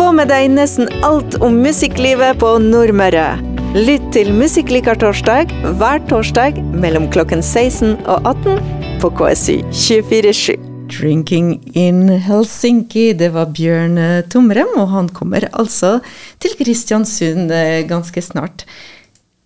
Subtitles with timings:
[0.00, 3.34] Få med deg nesten alt om musikklivet på Nordmøre.
[3.76, 8.62] Lytt til Musikklikar torsdag hver torsdag mellom klokken 16 og 18
[9.02, 10.54] på KSU 247.
[10.88, 14.00] Drinking in Helsinki, det var Bjørn
[14.32, 15.98] Tomrem, og han kommer altså
[16.40, 18.64] til Kristiansund eh, ganske snart.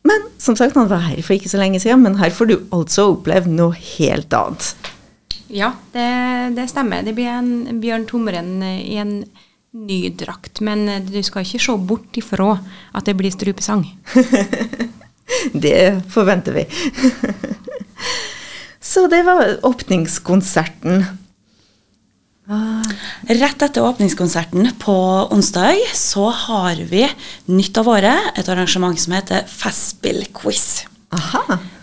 [0.07, 2.55] Men som sagt, han var her for ikke så lenge siden, men her får du
[2.68, 4.93] altså oppleve noe helt annet.
[5.50, 6.07] Ja, det,
[6.55, 7.02] det stemmer.
[7.02, 9.16] Det blir en Bjørn Tomren i en
[9.75, 10.62] ny drakt.
[10.64, 12.54] Men du skal ikke se bort ifra
[12.94, 13.85] at det blir strupesang.
[15.67, 16.64] det forventer vi.
[18.84, 21.04] Så det var åpningskonserten.
[23.25, 24.95] Rett etter åpningskonserten på
[25.32, 27.06] onsdag så har vi
[27.48, 30.84] nytt av året et arrangement som heter Festspillquiz.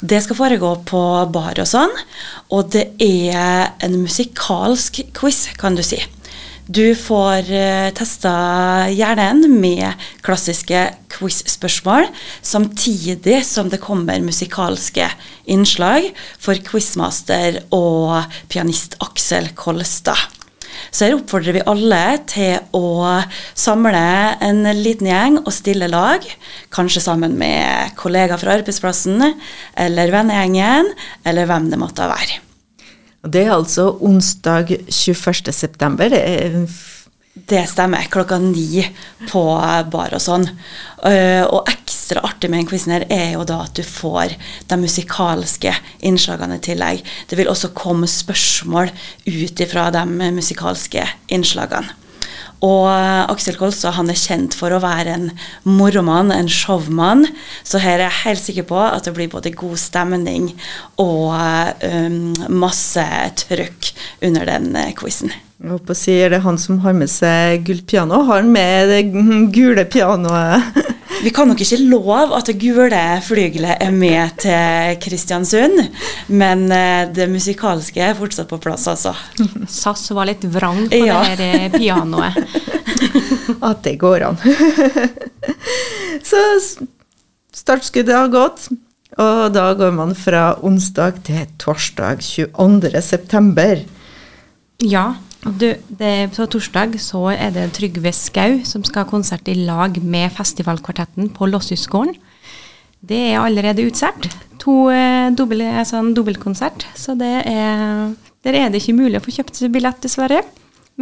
[0.02, 1.02] Det skal foregå på
[1.34, 1.94] bar og sånn,
[2.54, 5.98] og det er en musikalsk quiz, kan du si.
[6.72, 8.32] Du får uh, testa
[8.94, 12.06] hjernen med klassiske quiz-spørsmål,
[12.46, 15.10] samtidig som det kommer musikalske
[15.52, 16.06] innslag
[16.40, 18.22] for quizmaster og
[18.54, 20.22] pianist Aksel Kolstad.
[20.94, 23.18] Så her oppfordrer vi alle til å
[23.58, 24.06] samle
[24.40, 26.24] en liten gjeng og stille lag.
[26.72, 29.20] Kanskje sammen med kollegaer fra arbeidsplassen
[29.76, 30.94] eller vennegjengen,
[31.28, 32.40] eller hvem det måtte være.
[33.22, 36.10] Det er altså onsdag 21.9.
[36.10, 36.56] Det er
[37.48, 38.08] det stemmer.
[38.12, 38.82] Klokka ni
[39.30, 39.44] på
[39.92, 40.48] bar og sånn.
[41.02, 44.36] Uh, og ekstra artig med den quizen her er jo da at du får
[44.68, 45.74] de musikalske
[46.08, 47.06] innslagene i tillegg.
[47.30, 48.92] Det vil også komme spørsmål
[49.30, 50.06] ut ifra de
[50.36, 51.96] musikalske innslagene.
[52.62, 52.88] Og
[53.32, 55.30] Aksel Kolstad han er kjent for å være en
[55.66, 57.26] moromann, en showmann.
[57.66, 60.52] Så her er jeg helt sikker på at det blir både god stemning
[61.02, 61.34] og
[61.82, 63.06] um, masse
[63.46, 63.94] trøkk
[64.28, 65.34] under den quizen.
[65.62, 68.24] Jeg håper å si, Er det han som har med seg gullpiano?
[68.30, 69.04] Har han med det
[69.54, 70.82] gule pianoet?
[71.22, 75.84] Vi kan nok ikke love at det gule flygelet er med til Kristiansund,
[76.32, 76.66] men
[77.14, 79.14] det musikalske er fortsatt på plass, altså.
[79.82, 81.20] SAS var litt vrang på ja.
[81.36, 82.40] det her pianoet.
[83.70, 84.40] at det går an.
[86.30, 86.42] Så
[87.56, 88.70] startskuddet har gått,
[89.20, 93.84] og da går man fra onsdag til torsdag 22.9.
[94.88, 95.06] Ja,
[95.42, 99.98] du, det, på torsdag så er det Trygve Skau som skal ha konsert i lag
[100.04, 102.14] med festivalkvartetten på Losshusgården.
[103.02, 104.30] Det er allerede utsolgt.
[104.62, 106.04] To eh, dobbel, altså.
[106.94, 108.12] Så det er,
[108.46, 110.44] der er det ikke mulig å få kjøpt billett, dessverre.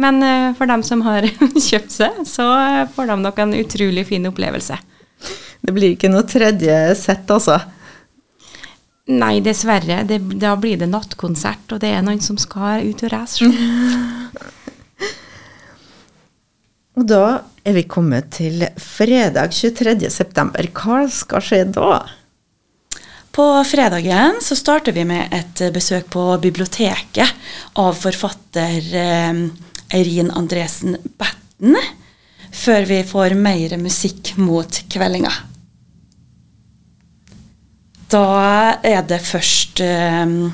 [0.00, 1.28] Men eh, for dem som har
[1.68, 2.48] kjøpt seg, så
[2.94, 4.78] får de nok en utrolig fin opplevelse.
[5.60, 7.60] Det blir ikke noe tredje sett, altså?
[9.10, 10.04] Nei, dessverre.
[10.06, 13.48] Det, da blir det nattkonsert, og det er noen som skal ut og reise.
[16.98, 17.24] og da
[17.66, 20.70] er vi kommet til fredag 23.9.
[20.76, 21.98] Hva skal skje da?
[23.34, 27.30] På fredagen så starter vi med et besøk på biblioteket
[27.78, 29.44] av forfatter eh,
[29.94, 31.78] Eirin Andresen Batten,
[32.50, 35.49] før vi får mer musikk mot kveldinga.
[38.10, 40.50] Da er det først um,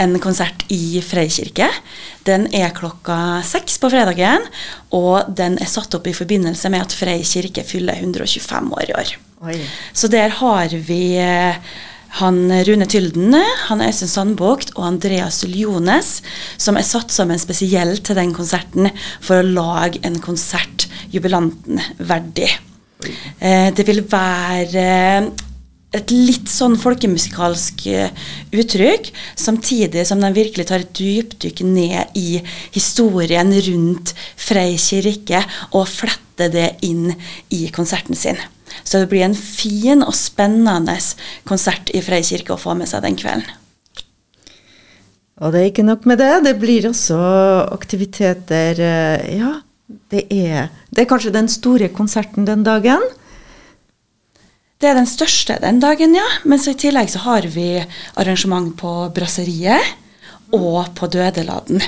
[0.00, 1.68] en konsert i Freikirke.
[2.26, 4.44] Den er klokka seks på fredagen,
[4.96, 8.96] og den er satt opp i forbindelse med at Frei kirke fyller 125 år i
[9.02, 9.12] år.
[9.46, 9.58] Oi.
[9.92, 11.60] Så der har vi uh,
[12.16, 13.36] han Rune Tylden,
[13.68, 16.22] han Øystein Sandbukt og Andreas Ljones,
[16.56, 18.88] som er satt sammen spesielt til den konserten
[19.20, 22.48] for å lage en konsert jubilanten verdig.
[23.38, 24.86] Eh, det vil være
[25.98, 32.40] et litt sånn folkemusikalsk eh, uttrykk, samtidig som de virkelig tar et dypdykk ned i
[32.74, 35.42] historien rundt Frei kirke
[35.72, 37.10] og fletter det inn
[37.54, 38.40] i konserten sin.
[38.84, 40.96] Så det blir en fin og spennende
[41.48, 43.46] konsert i Frei kirke å få med seg den kvelden.
[45.36, 46.32] Og det er ikke nok med det.
[46.46, 47.16] Det blir også
[47.74, 49.52] aktiviteter eh, Ja,
[50.10, 53.04] det er, det er kanskje den store konserten den dagen.
[54.86, 56.24] Det er den største den dagen, ja.
[56.46, 57.80] Men så i tillegg så har vi
[58.22, 59.82] arrangement på Brasseriet
[60.54, 61.82] og på Dødeladen.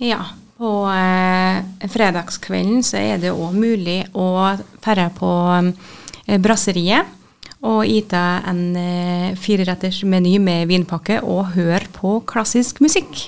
[0.00, 0.22] Ja.
[0.56, 7.12] På eh, fredagskvelden så er det òg mulig å ferde på eh, Brasseriet
[7.60, 13.26] og ite en eh, fireretters meny med vinpakke og høre på klassisk musikk.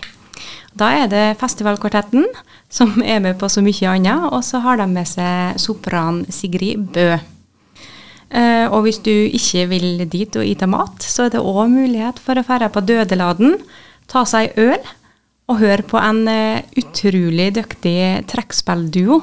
[0.73, 2.25] Da er det Festivalkvartetten
[2.73, 6.89] som er med på så mye annet, og så har de med seg sopran Sigrid
[6.97, 7.11] Bø.
[8.33, 12.21] Uh, og hvis du ikke vil dit og ete mat, så er det òg mulighet
[12.23, 13.59] for å dra på Dødeladen,
[14.09, 14.81] ta seg øl
[15.51, 19.21] og høre på en uh, utrolig dyktig trekkspillduo.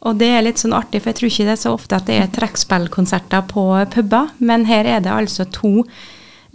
[0.00, 2.08] Og det er litt sånn artig, for jeg tror ikke det er så ofte at
[2.08, 5.84] det er trekkspillkonserter på puber, men her er det altså to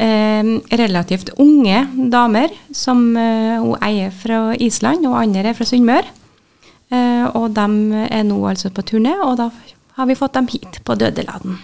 [0.01, 0.49] eh,
[0.81, 6.09] relativt unge damer som eh, hun eier fra Island, og andre er fra Sunnmøre.
[6.89, 9.51] Eh, og de er nå altså på turné, og da
[9.95, 11.57] har vi fått dem hit på Dødeladen.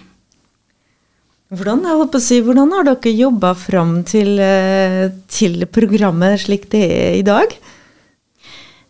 [1.52, 1.84] Hvordan,
[2.24, 7.52] si, hvordan har dere jobba fram til, eh, til, programmet slik det er i dag?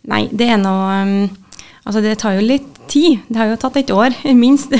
[0.07, 1.39] Nei, det er noe mm,
[1.83, 3.25] Altså, det tar jo litt tid.
[3.27, 4.71] Det har jo tatt et år, minst.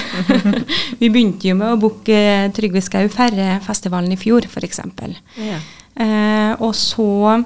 [1.01, 2.21] vi begynte jo med å booke
[2.55, 4.79] Trygve Skau Ferre-festivalen i fjor, f.eks.
[5.43, 5.59] Ja.
[5.99, 7.43] Eh, og så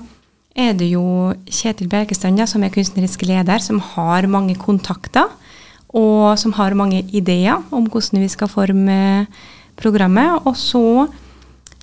[0.53, 5.33] er det jo Kjetil Bjerkestrand, som er kunstnerisk leder, som har mange kontakter.
[5.97, 8.99] Og som har mange ideer om hvordan vi skal forme
[9.81, 10.43] programmet.
[10.45, 10.85] Og så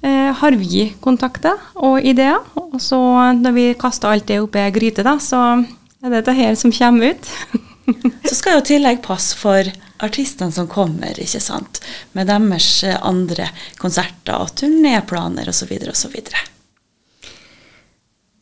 [0.03, 2.41] eh, har vi kontakter og ideer.
[2.55, 2.99] Og så
[3.39, 6.73] når vi kaster alt det oppi ei gryte, da, så er det dette her som
[6.75, 7.31] kommer ut.
[8.29, 9.67] så skal jo tillegg passe for
[10.03, 11.81] artistene som kommer, ikke sant.
[12.13, 13.49] Med deres andre
[13.79, 15.71] konserter og turnéplaner osv.
[15.91, 16.17] osv.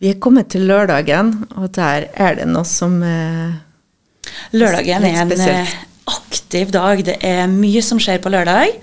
[0.01, 3.59] Vi er kommet til lørdagen, og der er det noe som eh,
[4.55, 5.73] Lørdagen er en eh,
[6.11, 7.03] aktiv dag.
[7.05, 8.73] Det er mye som skjer på lørdag.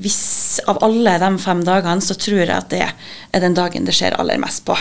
[0.00, 3.96] Hvis av alle de fem dagene, så tror jeg at det er den dagen det
[3.96, 4.76] skjer aller mest på.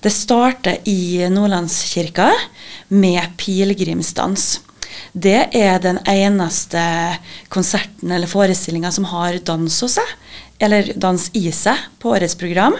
[0.00, 2.30] Det starter i Nordlandskirka
[2.88, 4.60] med pilegrimsdans.
[5.12, 6.80] Det er den eneste
[7.52, 10.14] konserten eller forestillinga som har dans hos seg,
[10.62, 12.78] eller dans i seg, på årets program.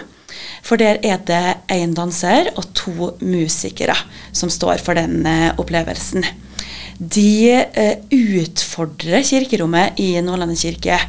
[0.65, 3.97] For der er det én danser og to musikere
[4.31, 6.25] som står for den eh, opplevelsen
[7.01, 10.99] de eh, utfordrer kirkerommet i Nordlandet kirke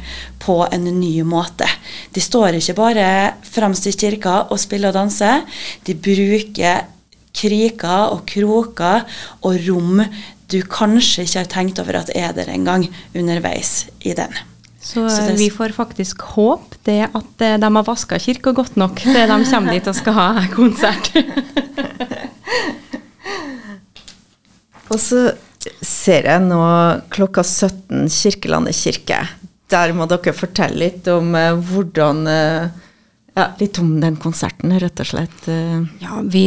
[0.41, 1.67] på en ny måte.
[2.15, 3.05] De står ikke bare
[3.45, 5.45] fremst i kirka og spiller og danser.
[5.85, 6.87] De bruker
[7.33, 9.05] kriker og kroker
[9.45, 10.01] og rom
[10.49, 14.33] du kanskje ikke har tenkt over at er der engang underveis i den.
[14.81, 18.99] Så, Så vi får faktisk håp det at eh, de har vaska kirka godt nok
[18.99, 21.13] til de kommer dit og skal ha konsert.
[24.91, 25.31] og så
[25.85, 26.63] ser jeg nå
[27.13, 29.19] klokka 17 Kirkelandet kirke.
[29.71, 32.81] Der må dere fortelle litt om uh, hvordan uh,
[33.33, 35.47] ja, Litt om den konserten, rett og slett.
[36.03, 36.45] Ja, vi,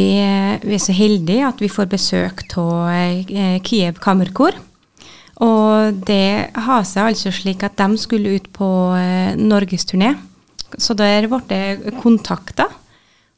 [0.63, 3.33] vi, er så heldige at vi får besøk av
[3.67, 4.55] Kiev Kammerkor.
[5.43, 8.69] Og det har seg altså slik at de skulle ut på
[9.35, 10.13] norgesturné.
[10.79, 12.69] Så der ble det kontakta.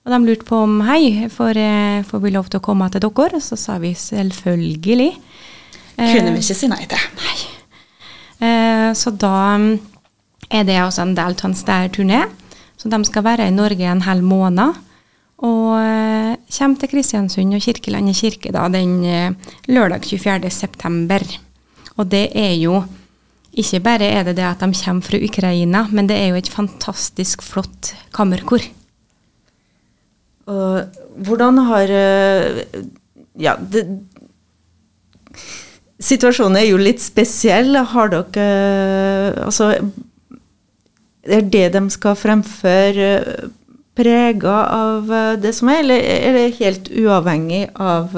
[0.05, 1.59] Og de lurte på om hei, får,
[2.05, 3.41] får vi lov til å komme til dere?
[3.41, 5.11] Og så sa vi selvfølgelig.
[5.99, 7.07] Kunne vi ikke si nei til.
[7.19, 7.37] Nei.
[8.39, 9.71] Eh, så da mm,
[10.49, 12.21] er det også en del av en større turné.
[12.79, 14.77] Så de skal være i Norge en hel måned.
[15.43, 21.37] Og eh, kommer til Kristiansund og Kirkelandet kirke da, den eh, lørdag 24.9.
[21.99, 22.81] Og det er jo
[23.59, 26.51] ikke bare er det det at de kommer fra Ukraina, men det er jo et
[26.51, 28.63] fantastisk flott kammerkor.
[30.49, 31.91] Og hvordan har
[33.39, 33.85] Ja, det,
[35.99, 37.75] Situasjonen er jo litt spesiell.
[37.93, 39.73] Har dere Altså
[41.27, 43.09] Er det de skal fremføre,
[43.99, 45.09] prega av
[45.43, 48.15] det som er, eller er det helt uavhengig av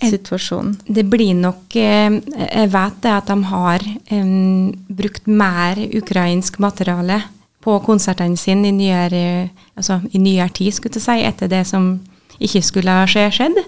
[0.00, 0.78] situasjonen?
[0.88, 7.20] Det blir nok Jeg vet det at de har um, brukt mer ukrainsk materiale
[7.62, 11.94] på konsertene sine i nyere, altså, i nyere tid, skulle jeg si, etter det som
[12.42, 13.60] ikke skulle ha skjedd.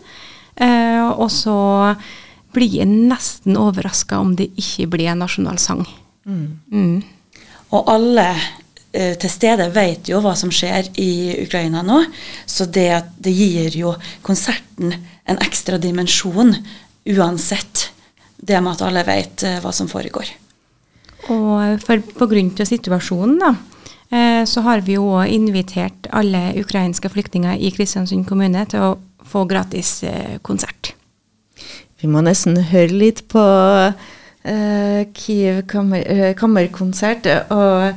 [0.58, 1.58] Uh, og så
[2.54, 5.84] blir jeg nesten overraska om det ikke blir en nasjonalsang.
[6.24, 6.44] Mm.
[6.72, 7.40] Mm.
[7.74, 11.10] Og alle uh, til stede vet jo hva som skjer i
[11.44, 12.00] Ukraina nå,
[12.46, 14.94] så det, det gir jo konserten
[15.24, 16.54] en ekstra dimensjon
[17.14, 17.90] uansett.
[18.36, 20.32] Det med at alle vet uh, hva som foregår.
[21.32, 23.54] Og for, på grunn av situasjonen, da,
[24.12, 28.92] eh, så har vi jo invitert alle ukrainske flyktninger i Kristiansund kommune til å
[29.24, 30.83] få gratis eh, konsert.
[32.04, 37.24] Vi må nesten høre litt på uh, Kiev kammer, uh, kammerkonsert.
[37.48, 37.94] Og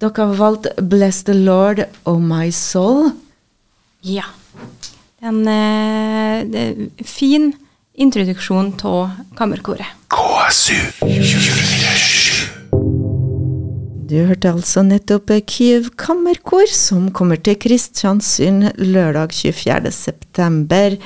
[0.00, 3.10] dere har valgt 'Bless the Lord of My Soul'.
[4.00, 4.24] Ja.
[5.20, 7.52] En uh, fin
[7.92, 9.90] introduksjon av kammerkoret.
[10.08, 10.78] KSU
[14.08, 20.96] Du hørte altså nettopp Kyiv Kammerkor, som kommer til Kristiansund lørdag 24.9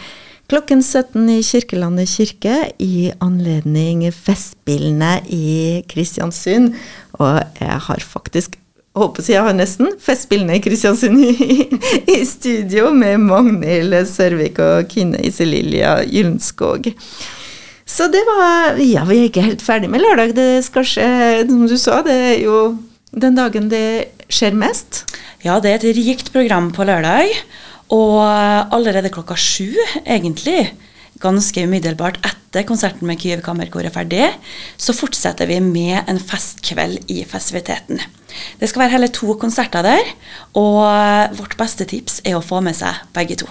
[0.50, 6.74] klokken 17 i Kirkelandet kirke i anledning Festspillene i Kristiansund.
[7.18, 8.58] Og jeg har faktisk
[8.96, 11.68] håper jeg har nesten Festspillene i Kristiansund i,
[12.14, 16.88] i, studio med Magnhild Sørvik og Kine Iselilja Gyllenskog.
[17.86, 20.34] Så det var Ja, vi er ikke helt ferdig med lørdag.
[20.36, 21.08] Det skal skje,
[21.48, 22.60] som du sa, det er jo
[23.12, 25.04] den dagen det skjer mest.
[25.44, 27.30] Ja, det er et rikt program på lørdag.
[27.94, 28.18] Og
[28.74, 30.72] allerede klokka sju, egentlig,
[31.22, 34.26] ganske umiddelbart etter konserten med Kyiv Kammerkor er ferdig,
[34.76, 38.02] så fortsetter vi med en festkveld i festiviteten.
[38.60, 40.10] Det skal være hele to konserter der,
[40.58, 40.82] og
[41.38, 43.48] vårt beste tips er å få med seg begge to.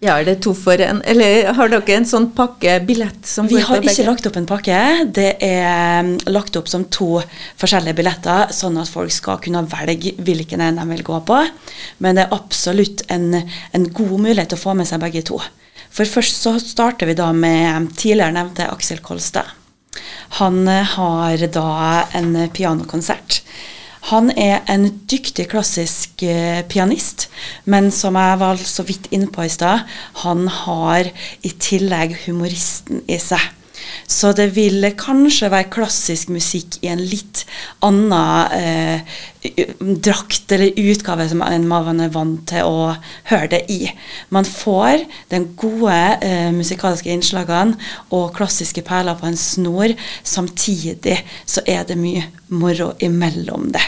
[0.00, 3.20] Ja, er det to for en, eller har dere en sånn pakke billett?
[3.50, 4.78] Vi har ikke lagt opp en pakke.
[5.12, 7.18] Det er um, lagt opp som to
[7.60, 11.42] forskjellige billetter, sånn at folk skal kunne velge hvilken en de vil gå på.
[12.00, 13.42] Men det er absolutt en,
[13.76, 15.36] en god mulighet til å få med seg begge to.
[15.92, 19.52] For først så starter vi da med tidligere nevnte Aksel Kolstad.
[20.40, 21.68] Han eh, har da
[22.16, 23.42] en pianokonsert
[24.08, 27.28] han er en dyktig klassisk eh, pianist,
[27.68, 29.84] men som jeg var så vidt inne på i stad,
[30.24, 31.10] han har
[31.44, 33.44] i tillegg humoristen i seg.
[34.06, 37.44] Så det vil kanskje være klassisk musikk i en litt
[37.84, 39.18] annen eh,
[39.80, 42.90] drakt eller utgave som man er vant til å
[43.30, 43.80] høre det i.
[44.34, 47.78] Man får de gode eh, musikalske innslagene
[48.16, 49.94] og klassiske perler på en snor.
[50.22, 53.86] Samtidig så er det mye moro imellom det.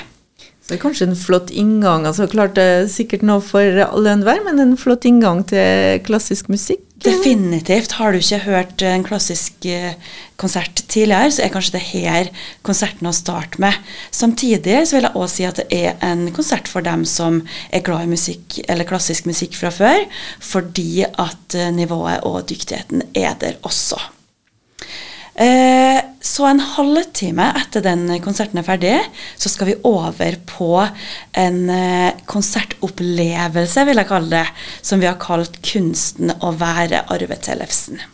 [0.63, 2.07] Så det er kanskje en flott inngang.
[2.07, 6.53] altså Klart det er sikkert noe for alle enhver, men en flott inngang til klassisk
[6.53, 6.85] musikk.
[7.03, 7.97] Definitivt.
[7.99, 9.97] Har du ikke hørt en klassisk eh,
[10.41, 12.31] konsert tidligere, så er kanskje det her
[12.67, 13.77] konserten å starte med.
[14.15, 17.43] Samtidig så vil jeg også si at det er en konsert for dem som
[17.75, 20.07] er glad i musikk, eller klassisk musikk fra før,
[20.43, 24.01] fordi at eh, nivået og dyktigheten er der også.
[25.35, 28.99] Eh, så en halvtime etter den konserten er ferdig,
[29.41, 30.71] så skal vi over på
[31.41, 34.45] en eh, konsertopplevelse, vil jeg kalle det,
[34.85, 38.05] som vi har kalt 'Kunsten å være Arve Tellefsen'.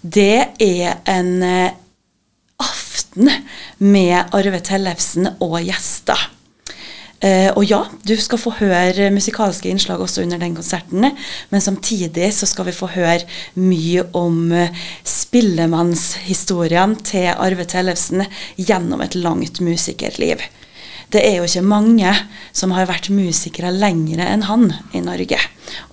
[0.00, 1.74] Det er en eh,
[2.62, 3.30] aften
[3.78, 6.37] med Arve Tellefsen og gjester.
[7.18, 11.08] Uh, og ja, du skal få høre musikalske innslag også under den konserten,
[11.50, 13.26] men samtidig så skal vi få høre
[13.58, 14.70] mye om uh,
[15.02, 18.22] spillemannshistoriene til Arve Tellefsen
[18.56, 20.46] gjennom et langt musikerliv.
[21.08, 22.10] Det er jo ikke mange
[22.52, 25.38] som har vært musikere lengre enn han i Norge.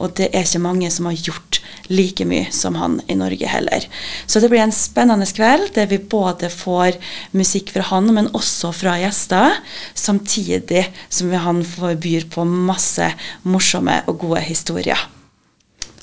[0.03, 3.85] Og det er ikke mange som har gjort like mye som han i Norge heller.
[4.27, 6.99] Så det blir en spennende kveld der vi både får
[7.35, 9.59] musikk fra han, men også fra gjester.
[9.95, 13.11] Samtidig som han byr på masse
[13.43, 14.99] morsomme og gode historier.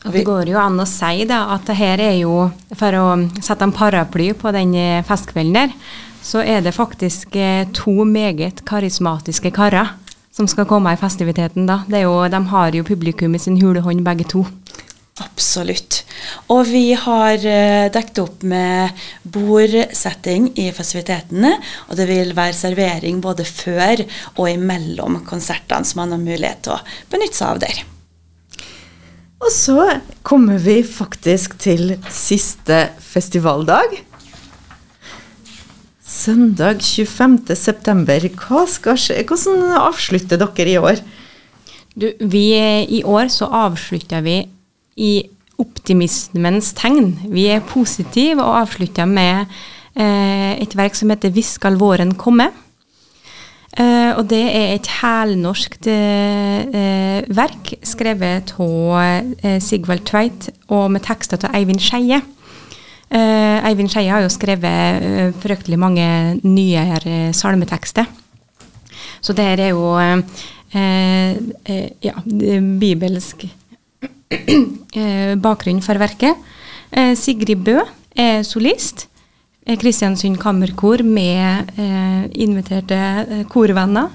[0.02, 3.04] Og det går jo an å si da, at det her er jo, for å
[3.38, 4.74] sette en paraply på den
[5.06, 5.76] festkvelden der,
[6.22, 9.96] så er det faktisk eh, to meget karismatiske karer
[10.32, 11.66] som skal komme i festiviteten.
[11.66, 11.82] da.
[11.88, 14.46] Jo, de har jo publikum i sin hule hånd, begge to.
[15.20, 15.98] Absolutt.
[16.48, 21.52] Og vi har uh, dekket opp med bordsetting i festivitetene.
[21.90, 24.04] Og det vil være servering både før
[24.38, 26.80] og imellom konsertene, som man har mulighet til å
[27.12, 27.82] benytte seg av der.
[29.42, 29.78] Og så
[30.24, 33.98] kommer vi faktisk til siste festivaldag.
[36.12, 38.34] Søndag 25.9.
[38.36, 39.22] Hva skal skje?
[39.24, 41.00] Hvordan avslutter dere i år?
[41.96, 42.44] Du, vi,
[42.98, 44.42] I år så avslutter vi
[45.00, 45.12] i
[45.62, 47.14] optimismens tegn.
[47.32, 49.46] Vi er positive og avslutter med
[49.96, 52.50] eh, et verk som heter 'Hvis skal våren komme'.
[53.72, 61.00] Eh, og det er et helnorsk eh, verk skrevet av eh, Sigvald Tveit og med
[61.08, 62.20] tekster av Eivind Skeie.
[63.12, 66.04] Uh, Eivind Skeie har jo skrevet uh, fryktelig mange
[66.46, 68.06] nyere salmetekster.
[69.22, 69.90] Så det her er jo
[72.02, 72.14] ja,
[72.80, 73.44] bibelsk
[75.44, 76.48] bakgrunn for verket.
[77.20, 77.76] Sigrid Bø
[78.16, 79.04] er solist.
[79.78, 81.70] Kristiansund Kammerkor med
[82.34, 84.10] inviterte korvenner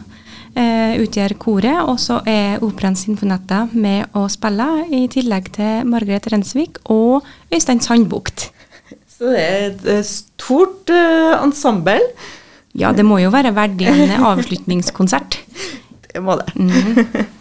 [0.99, 1.79] utgjør koret.
[1.87, 7.23] Og så er Operaens Sinfonetta med å spille, i tillegg til Margaret Rensvik og
[7.53, 8.49] Øystein Sandbukt.
[9.17, 11.97] Så det er et stort uh, ensemble.
[12.77, 15.39] Ja, det må jo være verdig en avslutningskonsert.
[16.07, 16.55] Det må det.
[16.55, 17.25] Mm -hmm.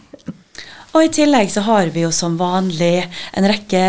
[0.97, 3.05] Og i tillegg så har vi jo som vanlig
[3.37, 3.81] en rekke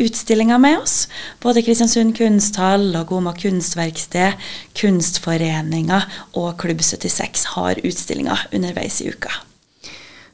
[0.00, 1.08] utstillinger med oss.
[1.40, 4.32] Både Kristiansund kunsthall og Goma kunstverksted,
[4.80, 9.47] Kunstforeninga og Klubb 76 har utstillinger underveis i uka.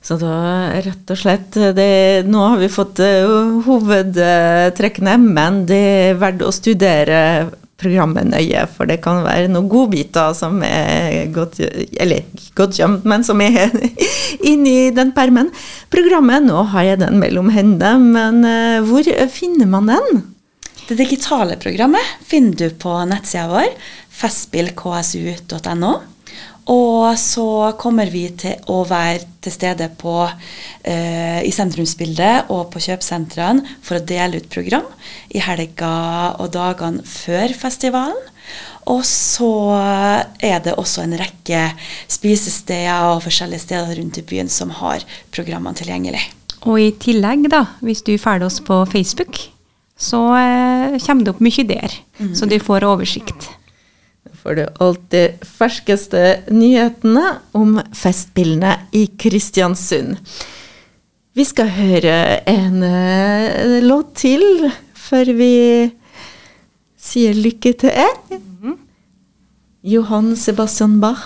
[0.04, 0.36] Så da
[0.84, 6.52] rett og slett det, Nå har vi fått uh, hovedtrekkene, men det er verdt å
[6.52, 7.20] studere
[7.80, 13.24] programmet nøye, for det kan være noen godbiter som er godt Eller godt gjemt, men
[13.26, 13.72] som er
[14.52, 15.50] inni den permen.
[15.92, 20.24] Programmet, nå har jeg den mellom hendene, men uh, hvor finner man den?
[20.84, 23.72] Det digitale programmet finner du på nettsida vår,
[24.20, 25.94] festspillksu.no.
[26.72, 30.24] Og så kommer vi til å være til stede på,
[30.82, 34.86] eh, i sentrumsbildet og på kjøpesentrene for å dele ut program
[35.28, 38.30] i helga og dagene før festivalen.
[38.86, 39.50] Og så
[40.40, 41.72] er det også en rekke
[42.08, 46.20] spisesteder og forskjellige steder rundt i byen som har programmene tilgjengelig.
[46.64, 49.36] Og i tillegg, da, hvis du følger oss på Facebook,
[50.00, 51.92] så eh, kommer det opp mye der.
[52.20, 52.32] Mm.
[52.36, 53.50] Så du får oversikt
[54.44, 56.20] får du alltid ferskeste
[56.52, 57.22] nyhetene
[57.56, 60.18] om festspillene i Kristiansund.
[61.34, 65.54] Vi skal høre en uh, låt til før vi
[67.00, 68.36] sier lykke til.
[68.60, 68.76] Mm.
[69.94, 71.24] Johan Sebastian Bach.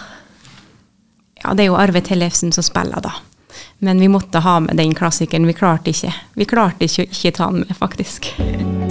[1.43, 3.17] Ja, det er jo Arve Tellefsen som spiller, da.
[3.79, 5.47] Men vi måtte ha med den klassikeren.
[5.47, 6.11] Vi klarte ikke.
[6.35, 8.33] Vi klarte ikke å ikke ta den med, faktisk.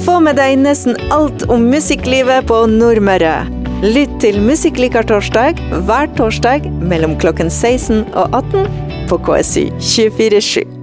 [0.05, 3.35] Få med deg nesten alt om musikklivet på Nordmøre.
[3.83, 10.76] Lytt til Musikklikar torsdag hver torsdag mellom klokken 16 og 18 på KSU 247.